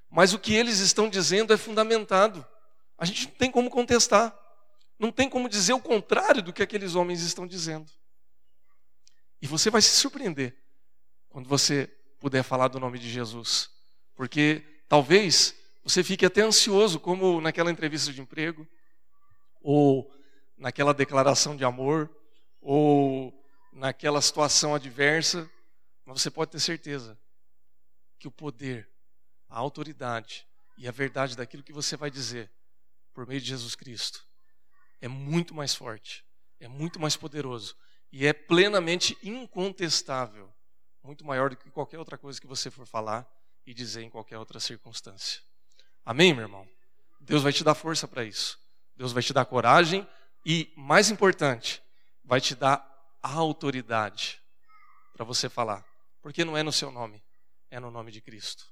[0.09, 2.45] mas o que eles estão dizendo é fundamentado.
[2.97, 4.33] A gente não tem como contestar,
[4.97, 7.91] não tem como dizer o contrário do que aqueles homens estão dizendo.
[9.41, 10.55] E você vai se surpreender
[11.29, 11.87] quando você
[12.19, 13.69] puder falar do nome de Jesus,
[14.15, 18.67] porque talvez você fique até ansioso, como naquela entrevista de emprego,
[19.61, 20.11] ou
[20.57, 22.09] naquela declaração de amor
[22.61, 23.33] ou
[23.73, 25.49] naquela situação adversa,
[26.05, 27.19] mas você pode ter certeza
[28.17, 28.89] que o poder,
[29.49, 32.51] a autoridade e a verdade daquilo que você vai dizer
[33.13, 34.25] por meio de Jesus Cristo
[35.01, 36.25] é muito mais forte,
[36.59, 37.75] é muito mais poderoso
[38.17, 40.49] e é plenamente incontestável,
[41.03, 43.29] muito maior do que qualquer outra coisa que você for falar
[43.67, 45.41] e dizer em qualquer outra circunstância.
[46.05, 46.65] Amém, meu irmão?
[47.19, 48.57] Deus vai te dar força para isso.
[48.95, 50.07] Deus vai te dar coragem
[50.45, 51.83] e, mais importante,
[52.23, 52.89] vai te dar
[53.21, 54.41] a autoridade
[55.11, 55.85] para você falar.
[56.21, 57.21] Porque não é no seu nome,
[57.69, 58.65] é no nome de Cristo.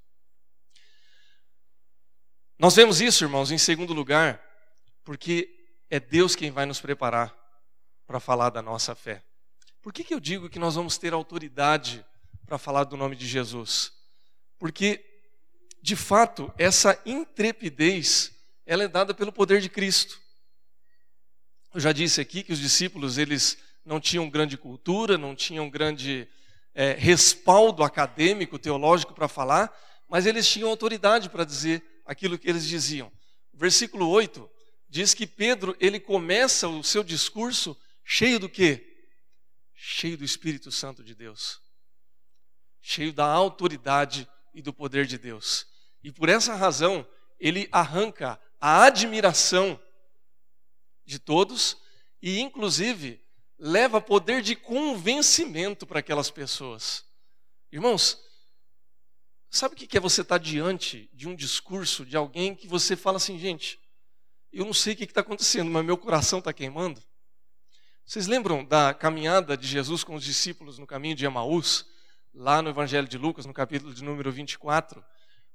[2.57, 4.41] Nós vemos isso, irmãos, em segundo lugar,
[5.03, 5.53] porque
[5.89, 7.35] é Deus quem vai nos preparar
[8.07, 9.21] para falar da nossa fé.
[9.83, 12.05] Por que, que eu digo que nós vamos ter autoridade
[12.45, 13.91] para falar do nome de Jesus?
[14.57, 15.03] Porque,
[15.81, 18.31] de fato, essa intrepidez
[18.65, 20.21] ela é dada pelo poder de Cristo.
[21.73, 26.29] Eu já disse aqui que os discípulos eles não tinham grande cultura, não tinham grande
[26.73, 29.69] é, respaldo acadêmico, teológico para falar,
[30.07, 33.11] mas eles tinham autoridade para dizer aquilo que eles diziam.
[33.53, 34.49] Versículo 8
[34.87, 38.92] diz que Pedro ele começa o seu discurso cheio do quê?
[39.85, 41.61] Cheio do Espírito Santo de Deus.
[42.81, 45.67] Cheio da autoridade e do poder de Deus.
[46.01, 47.05] E por essa razão,
[47.37, 49.77] ele arranca a admiração
[51.03, 51.75] de todos
[52.21, 53.21] e, inclusive,
[53.59, 57.03] leva poder de convencimento para aquelas pessoas.
[57.69, 58.17] Irmãos,
[59.49, 63.17] sabe o que é você estar diante de um discurso de alguém que você fala
[63.17, 63.77] assim, gente,
[64.49, 67.03] eu não sei o que está acontecendo, mas meu coração está queimando?
[68.05, 71.85] Vocês lembram da caminhada de Jesus com os discípulos no caminho de Emaús,
[72.33, 75.03] lá no Evangelho de Lucas, no capítulo de número 24,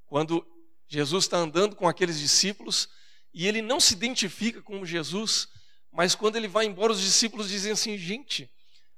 [0.07, 0.47] quando
[0.89, 2.89] Jesus está andando com aqueles discípulos
[3.35, 5.47] e ele não se identifica como Jesus,
[5.93, 8.51] mas quando ele vai embora, os discípulos dizem assim: gente,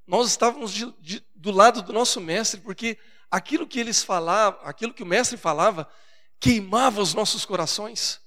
[0.06, 2.96] nós estávamos de, de, do lado do nosso mestre, porque
[3.28, 5.90] aquilo que eles falavam, aquilo que o mestre falava,
[6.38, 8.20] queimava os nossos corações.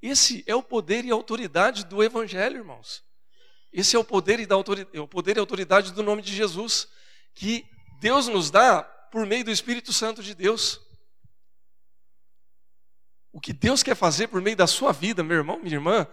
[0.00, 3.09] Esse é o poder e a autoridade do Evangelho, irmãos.
[3.72, 6.34] Esse é o poder e, da autoridade, é o poder e autoridade do nome de
[6.34, 6.88] Jesus,
[7.34, 7.64] que
[8.00, 10.80] Deus nos dá por meio do Espírito Santo de Deus.
[13.32, 16.06] O que Deus quer fazer por meio da sua vida, meu irmão, minha irmã,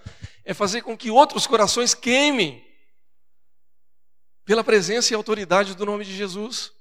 [0.46, 2.63] é fazer com que outros corações queimem
[4.46, 6.72] pela presença e autoridade do nome de Jesus.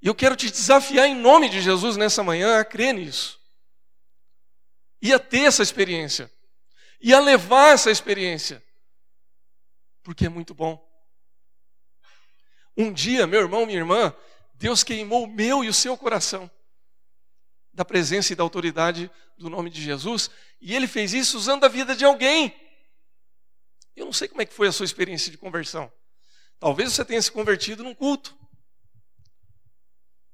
[0.00, 3.40] E eu quero te desafiar em nome de Jesus nessa manhã a crer nisso.
[5.02, 6.30] E a ter essa experiência.
[7.04, 8.64] E a levar essa experiência.
[10.02, 10.82] Porque é muito bom.
[12.74, 14.16] Um dia, meu irmão, minha irmã,
[14.54, 16.50] Deus queimou o meu e o seu coração
[17.74, 20.30] da presença e da autoridade do nome de Jesus,
[20.62, 22.58] e ele fez isso usando a vida de alguém.
[23.94, 25.92] Eu não sei como é que foi a sua experiência de conversão.
[26.58, 28.34] Talvez você tenha se convertido num culto,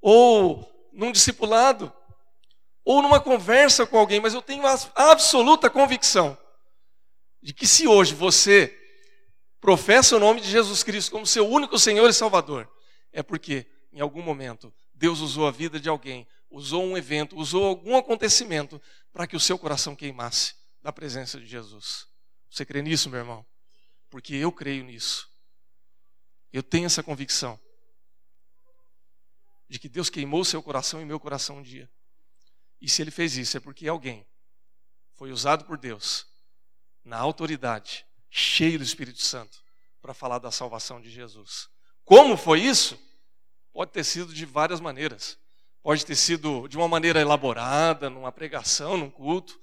[0.01, 1.93] ou num discipulado,
[2.85, 6.39] ou numa conversa com alguém, mas eu tenho a absoluta convicção
[7.43, 8.77] de que se hoje você
[9.61, 12.71] professa o nome de Jesus Cristo como seu único Senhor e Salvador,
[13.13, 17.65] é porque em algum momento Deus usou a vida de alguém, usou um evento, usou
[17.65, 18.81] algum acontecimento
[19.13, 22.07] para que o seu coração queimasse da presença de Jesus.
[22.51, 23.47] Você crê nisso, meu irmão?
[24.09, 25.29] Porque eu creio nisso.
[26.53, 27.59] Eu tenho essa convicção
[29.69, 31.89] de que Deus queimou seu coração e meu coração um dia.
[32.81, 34.27] E se ele fez isso, é porque alguém
[35.15, 36.30] foi usado por Deus
[37.05, 39.59] na autoridade, cheio do Espírito Santo,
[40.01, 41.69] para falar da salvação de Jesus.
[42.05, 42.99] Como foi isso?
[43.73, 45.39] Pode ter sido de várias maneiras.
[45.83, 49.59] Pode ter sido de uma maneira elaborada, numa pregação, num culto.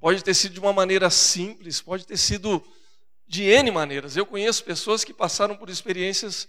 [0.00, 2.64] Pode ter sido de uma maneira simples, pode ter sido
[3.26, 4.16] de N maneiras.
[4.16, 6.48] Eu conheço pessoas que passaram por experiências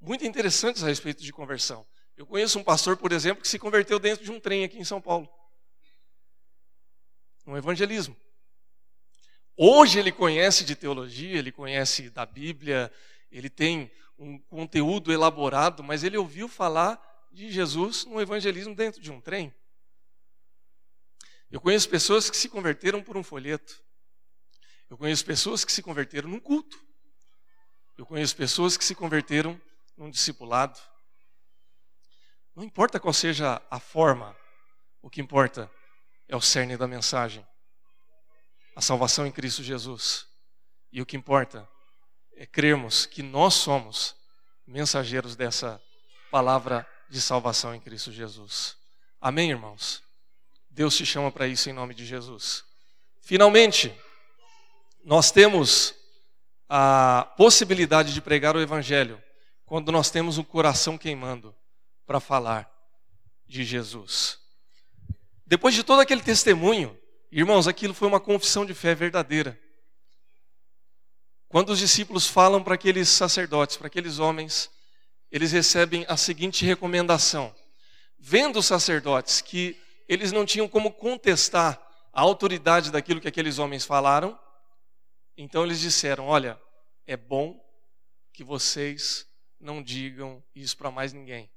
[0.00, 1.86] muito interessantes a respeito de conversão.
[2.16, 4.84] Eu conheço um pastor, por exemplo, que se converteu dentro de um trem aqui em
[4.84, 5.28] São Paulo.
[7.46, 8.14] Um evangelismo.
[9.62, 12.90] Hoje ele conhece de teologia, ele conhece da Bíblia,
[13.30, 16.98] ele tem um conteúdo elaborado, mas ele ouviu falar
[17.30, 19.54] de Jesus no evangelismo dentro de um trem.
[21.50, 23.84] Eu conheço pessoas que se converteram por um folheto.
[24.88, 26.82] Eu conheço pessoas que se converteram num culto.
[27.98, 29.60] Eu conheço pessoas que se converteram
[29.94, 30.80] num discipulado.
[32.56, 34.34] Não importa qual seja a forma,
[35.02, 35.70] o que importa
[36.26, 37.46] é o cerne da mensagem.
[38.80, 40.26] A salvação em Cristo Jesus.
[40.90, 41.68] E o que importa
[42.34, 44.16] é crermos que nós somos
[44.66, 45.78] mensageiros dessa
[46.30, 48.78] palavra de salvação em Cristo Jesus.
[49.20, 50.02] Amém, irmãos?
[50.70, 52.64] Deus te chama para isso em nome de Jesus.
[53.20, 53.94] Finalmente,
[55.04, 55.94] nós temos
[56.66, 59.22] a possibilidade de pregar o Evangelho
[59.66, 61.54] quando nós temos o coração queimando
[62.06, 62.66] para falar
[63.46, 64.38] de Jesus.
[65.44, 66.98] Depois de todo aquele testemunho,
[67.30, 69.58] irmãos, aquilo foi uma confissão de fé verdadeira.
[71.48, 74.70] Quando os discípulos falam para aqueles sacerdotes, para aqueles homens,
[75.30, 77.54] eles recebem a seguinte recomendação:
[78.18, 81.80] vendo os sacerdotes que eles não tinham como contestar
[82.12, 84.38] a autoridade daquilo que aqueles homens falaram,
[85.36, 86.60] então eles disseram: Olha,
[87.06, 87.60] é bom
[88.32, 89.26] que vocês
[89.58, 91.50] não digam isso para mais ninguém.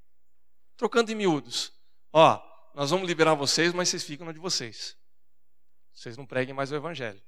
[0.75, 1.71] Trocando em miúdos:
[2.11, 2.41] Ó,
[2.73, 4.97] nós vamos liberar vocês, mas vocês ficam na de vocês.
[5.93, 7.21] Vocês não preguem mais o evangelho.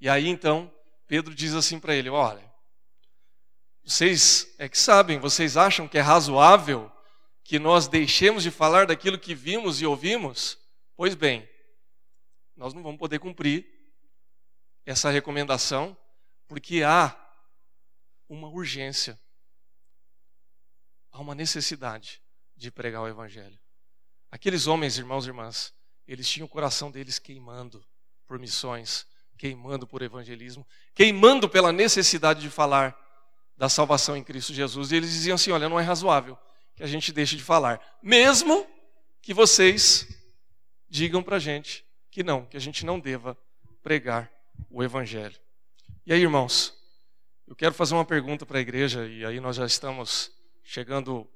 [0.00, 0.72] E aí então,
[1.06, 2.44] Pedro diz assim para ele: Olha,
[3.82, 6.92] vocês é que sabem, vocês acham que é razoável
[7.42, 10.58] que nós deixemos de falar daquilo que vimos e ouvimos?
[10.94, 11.48] Pois bem,
[12.56, 13.66] nós não vamos poder cumprir
[14.84, 15.96] essa recomendação,
[16.46, 17.16] porque há
[18.28, 19.18] uma urgência,
[21.10, 22.20] há uma necessidade
[22.56, 23.58] de pregar o Evangelho.
[24.30, 25.72] Aqueles homens, irmãos e irmãs,
[26.08, 27.84] eles tinham o coração deles queimando
[28.26, 32.96] por missões, queimando por evangelismo, queimando pela necessidade de falar
[33.56, 34.90] da salvação em Cristo Jesus.
[34.90, 36.38] E eles diziam assim: olha, não é razoável
[36.74, 38.66] que a gente deixe de falar, mesmo
[39.20, 40.08] que vocês
[40.88, 43.36] digam para a gente que não, que a gente não deva
[43.82, 44.30] pregar
[44.70, 45.38] o Evangelho.
[46.06, 46.74] E aí, irmãos,
[47.46, 51.28] eu quero fazer uma pergunta para a igreja, e aí nós já estamos chegando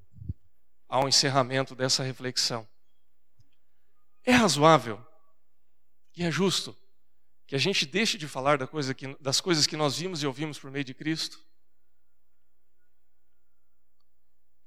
[0.89, 2.67] ao encerramento dessa reflexão.
[4.25, 5.05] É razoável
[6.17, 6.77] e é justo
[7.47, 10.27] que a gente deixe de falar da coisa que, das coisas que nós vimos e
[10.27, 11.45] ouvimos por meio de Cristo?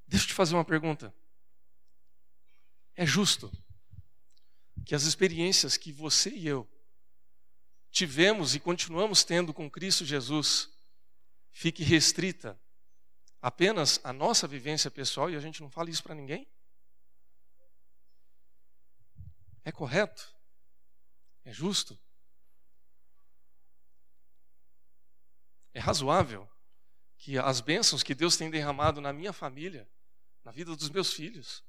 [0.08, 1.14] Deixa eu te fazer uma pergunta.
[2.96, 3.52] É justo
[4.86, 6.68] que as experiências que você e eu
[7.92, 10.70] tivemos e continuamos tendo com Cristo Jesus
[11.52, 12.60] fique restrita
[13.42, 16.48] apenas à nossa vivência pessoal e a gente não fala isso para ninguém?
[19.66, 20.34] É correto?
[21.44, 22.00] É justo?
[25.74, 26.50] É razoável
[27.18, 29.90] que as bênçãos que Deus tem derramado na minha família
[30.46, 31.66] na vida dos meus filhos,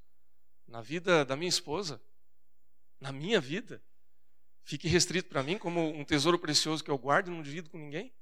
[0.69, 2.01] na vida da minha esposa,
[3.01, 3.83] na minha vida,
[4.63, 7.79] fique restrito para mim como um tesouro precioso que eu guardo e não divido com
[7.79, 8.15] ninguém?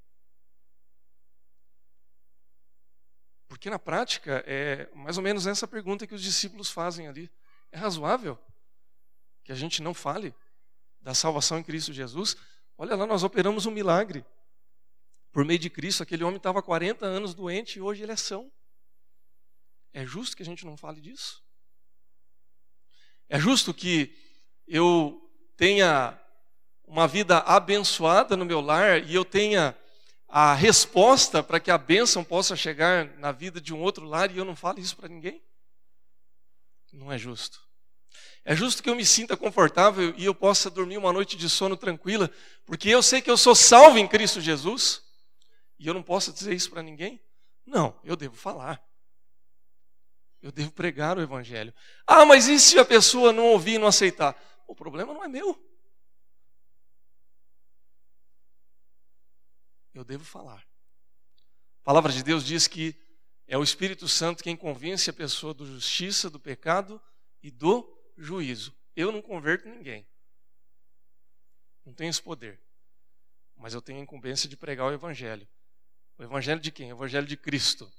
[3.49, 7.31] Porque na prática é mais ou menos essa pergunta que os discípulos fazem ali.
[7.73, 8.39] É razoável
[9.45, 10.35] que a gente não fale
[11.01, 12.37] da salvação em Cristo Jesus?
[12.77, 14.25] Olha lá, nós operamos um milagre.
[15.31, 18.51] Por meio de Cristo, aquele homem estava 40 anos doente e hoje ele é são.
[19.93, 21.45] É justo que a gente não fale disso?
[23.29, 24.17] É justo que
[24.67, 25.21] eu
[25.57, 26.19] tenha
[26.85, 29.77] uma vida abençoada no meu lar e eu tenha
[30.29, 34.37] a resposta para que a bênção possa chegar na vida de um outro lar e
[34.37, 35.43] eu não fale isso para ninguém?
[36.93, 37.64] Não é justo.
[38.45, 41.77] É justo que eu me sinta confortável e eu possa dormir uma noite de sono
[41.77, 42.31] tranquila,
[42.67, 45.03] porque eu sei que eu sou salvo em Cristo Jesus.
[45.79, 47.23] E eu não posso dizer isso para ninguém?
[47.65, 48.85] Não, eu devo falar.
[50.43, 51.73] Eu devo pregar o Evangelho.
[52.07, 54.37] Ah, mas e se a pessoa não ouvir e não aceitar?
[54.67, 55.59] O problema não é meu.
[59.95, 60.67] Eu devo falar.
[61.81, 62.95] A palavra de Deus diz que
[63.47, 67.01] é o Espírito Santo quem convence a pessoa do justiça, do pecado
[67.43, 68.75] e do juízo.
[68.97, 70.07] Eu não converto ninguém.
[71.85, 72.61] Não tenho esse poder.
[73.57, 75.47] Mas eu tenho a incumbência de pregar o Evangelho.
[76.19, 76.93] O Evangelho de quem?
[76.93, 77.93] O Evangelho de Cristo.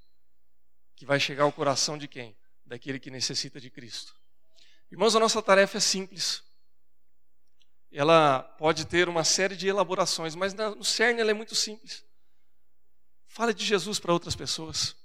[0.95, 2.35] Que vai chegar ao coração de quem?
[2.65, 4.15] Daquele que necessita de Cristo.
[4.91, 6.43] Irmãos, a nossa tarefa é simples.
[7.91, 12.05] Ela pode ter uma série de elaborações, mas no cerne ela é muito simples.
[13.27, 14.95] Fale de Jesus para outras pessoas.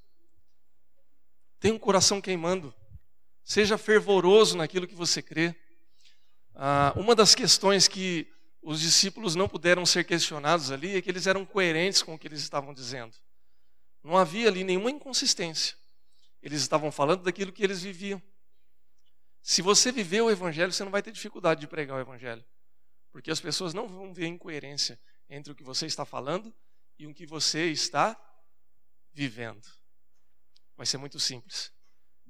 [1.58, 2.74] Tenha um coração queimando.
[3.50, 5.56] Seja fervoroso naquilo que você crê.
[6.54, 8.32] Ah, uma das questões que
[8.62, 12.28] os discípulos não puderam ser questionados ali é que eles eram coerentes com o que
[12.28, 13.12] eles estavam dizendo.
[14.04, 15.76] Não havia ali nenhuma inconsistência.
[16.40, 18.22] Eles estavam falando daquilo que eles viviam.
[19.42, 22.44] Se você viver o Evangelho, você não vai ter dificuldade de pregar o Evangelho.
[23.10, 24.96] Porque as pessoas não vão ver incoerência
[25.28, 26.54] entre o que você está falando
[26.96, 28.16] e o que você está
[29.12, 29.66] vivendo.
[30.76, 31.72] Vai ser muito simples.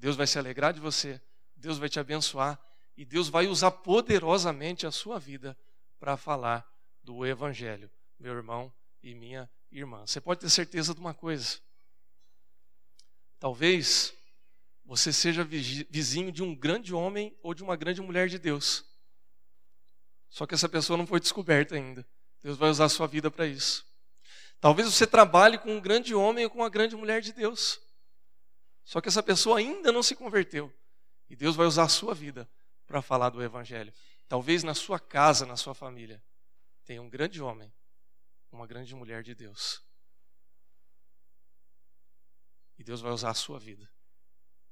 [0.01, 1.21] Deus vai se alegrar de você,
[1.55, 2.59] Deus vai te abençoar
[2.97, 5.57] e Deus vai usar poderosamente a sua vida
[5.99, 6.67] para falar
[7.05, 8.73] do Evangelho, meu irmão
[9.03, 10.07] e minha irmã.
[10.07, 11.59] Você pode ter certeza de uma coisa.
[13.39, 14.15] Talvez
[14.87, 18.83] você seja vizinho de um grande homem ou de uma grande mulher de Deus.
[20.31, 22.09] Só que essa pessoa não foi descoberta ainda.
[22.43, 23.85] Deus vai usar a sua vida para isso.
[24.61, 27.79] Talvez você trabalhe com um grande homem ou com uma grande mulher de Deus.
[28.85, 30.73] Só que essa pessoa ainda não se converteu.
[31.29, 32.49] E Deus vai usar a sua vida
[32.87, 33.93] para falar do Evangelho.
[34.29, 36.23] Talvez na sua casa, na sua família,
[36.85, 37.73] tenha um grande homem,
[38.51, 39.83] uma grande mulher de Deus.
[42.79, 43.89] E Deus vai usar a sua vida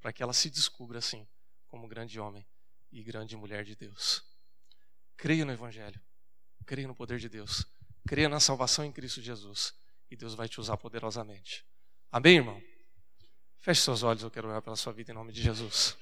[0.01, 1.27] para que ela se descubra assim,
[1.67, 2.47] como grande homem
[2.91, 4.25] e grande mulher de Deus.
[5.17, 6.01] Creia no Evangelho,
[6.65, 7.67] creia no poder de Deus,
[8.07, 9.75] creia na salvação em Cristo Jesus
[10.11, 11.67] e Deus vai te usar poderosamente.
[12.11, 12.63] Amém, irmão?
[13.69, 15.95] Feche seus olhos, eu quero orar pela sua vida em nome de Jesus.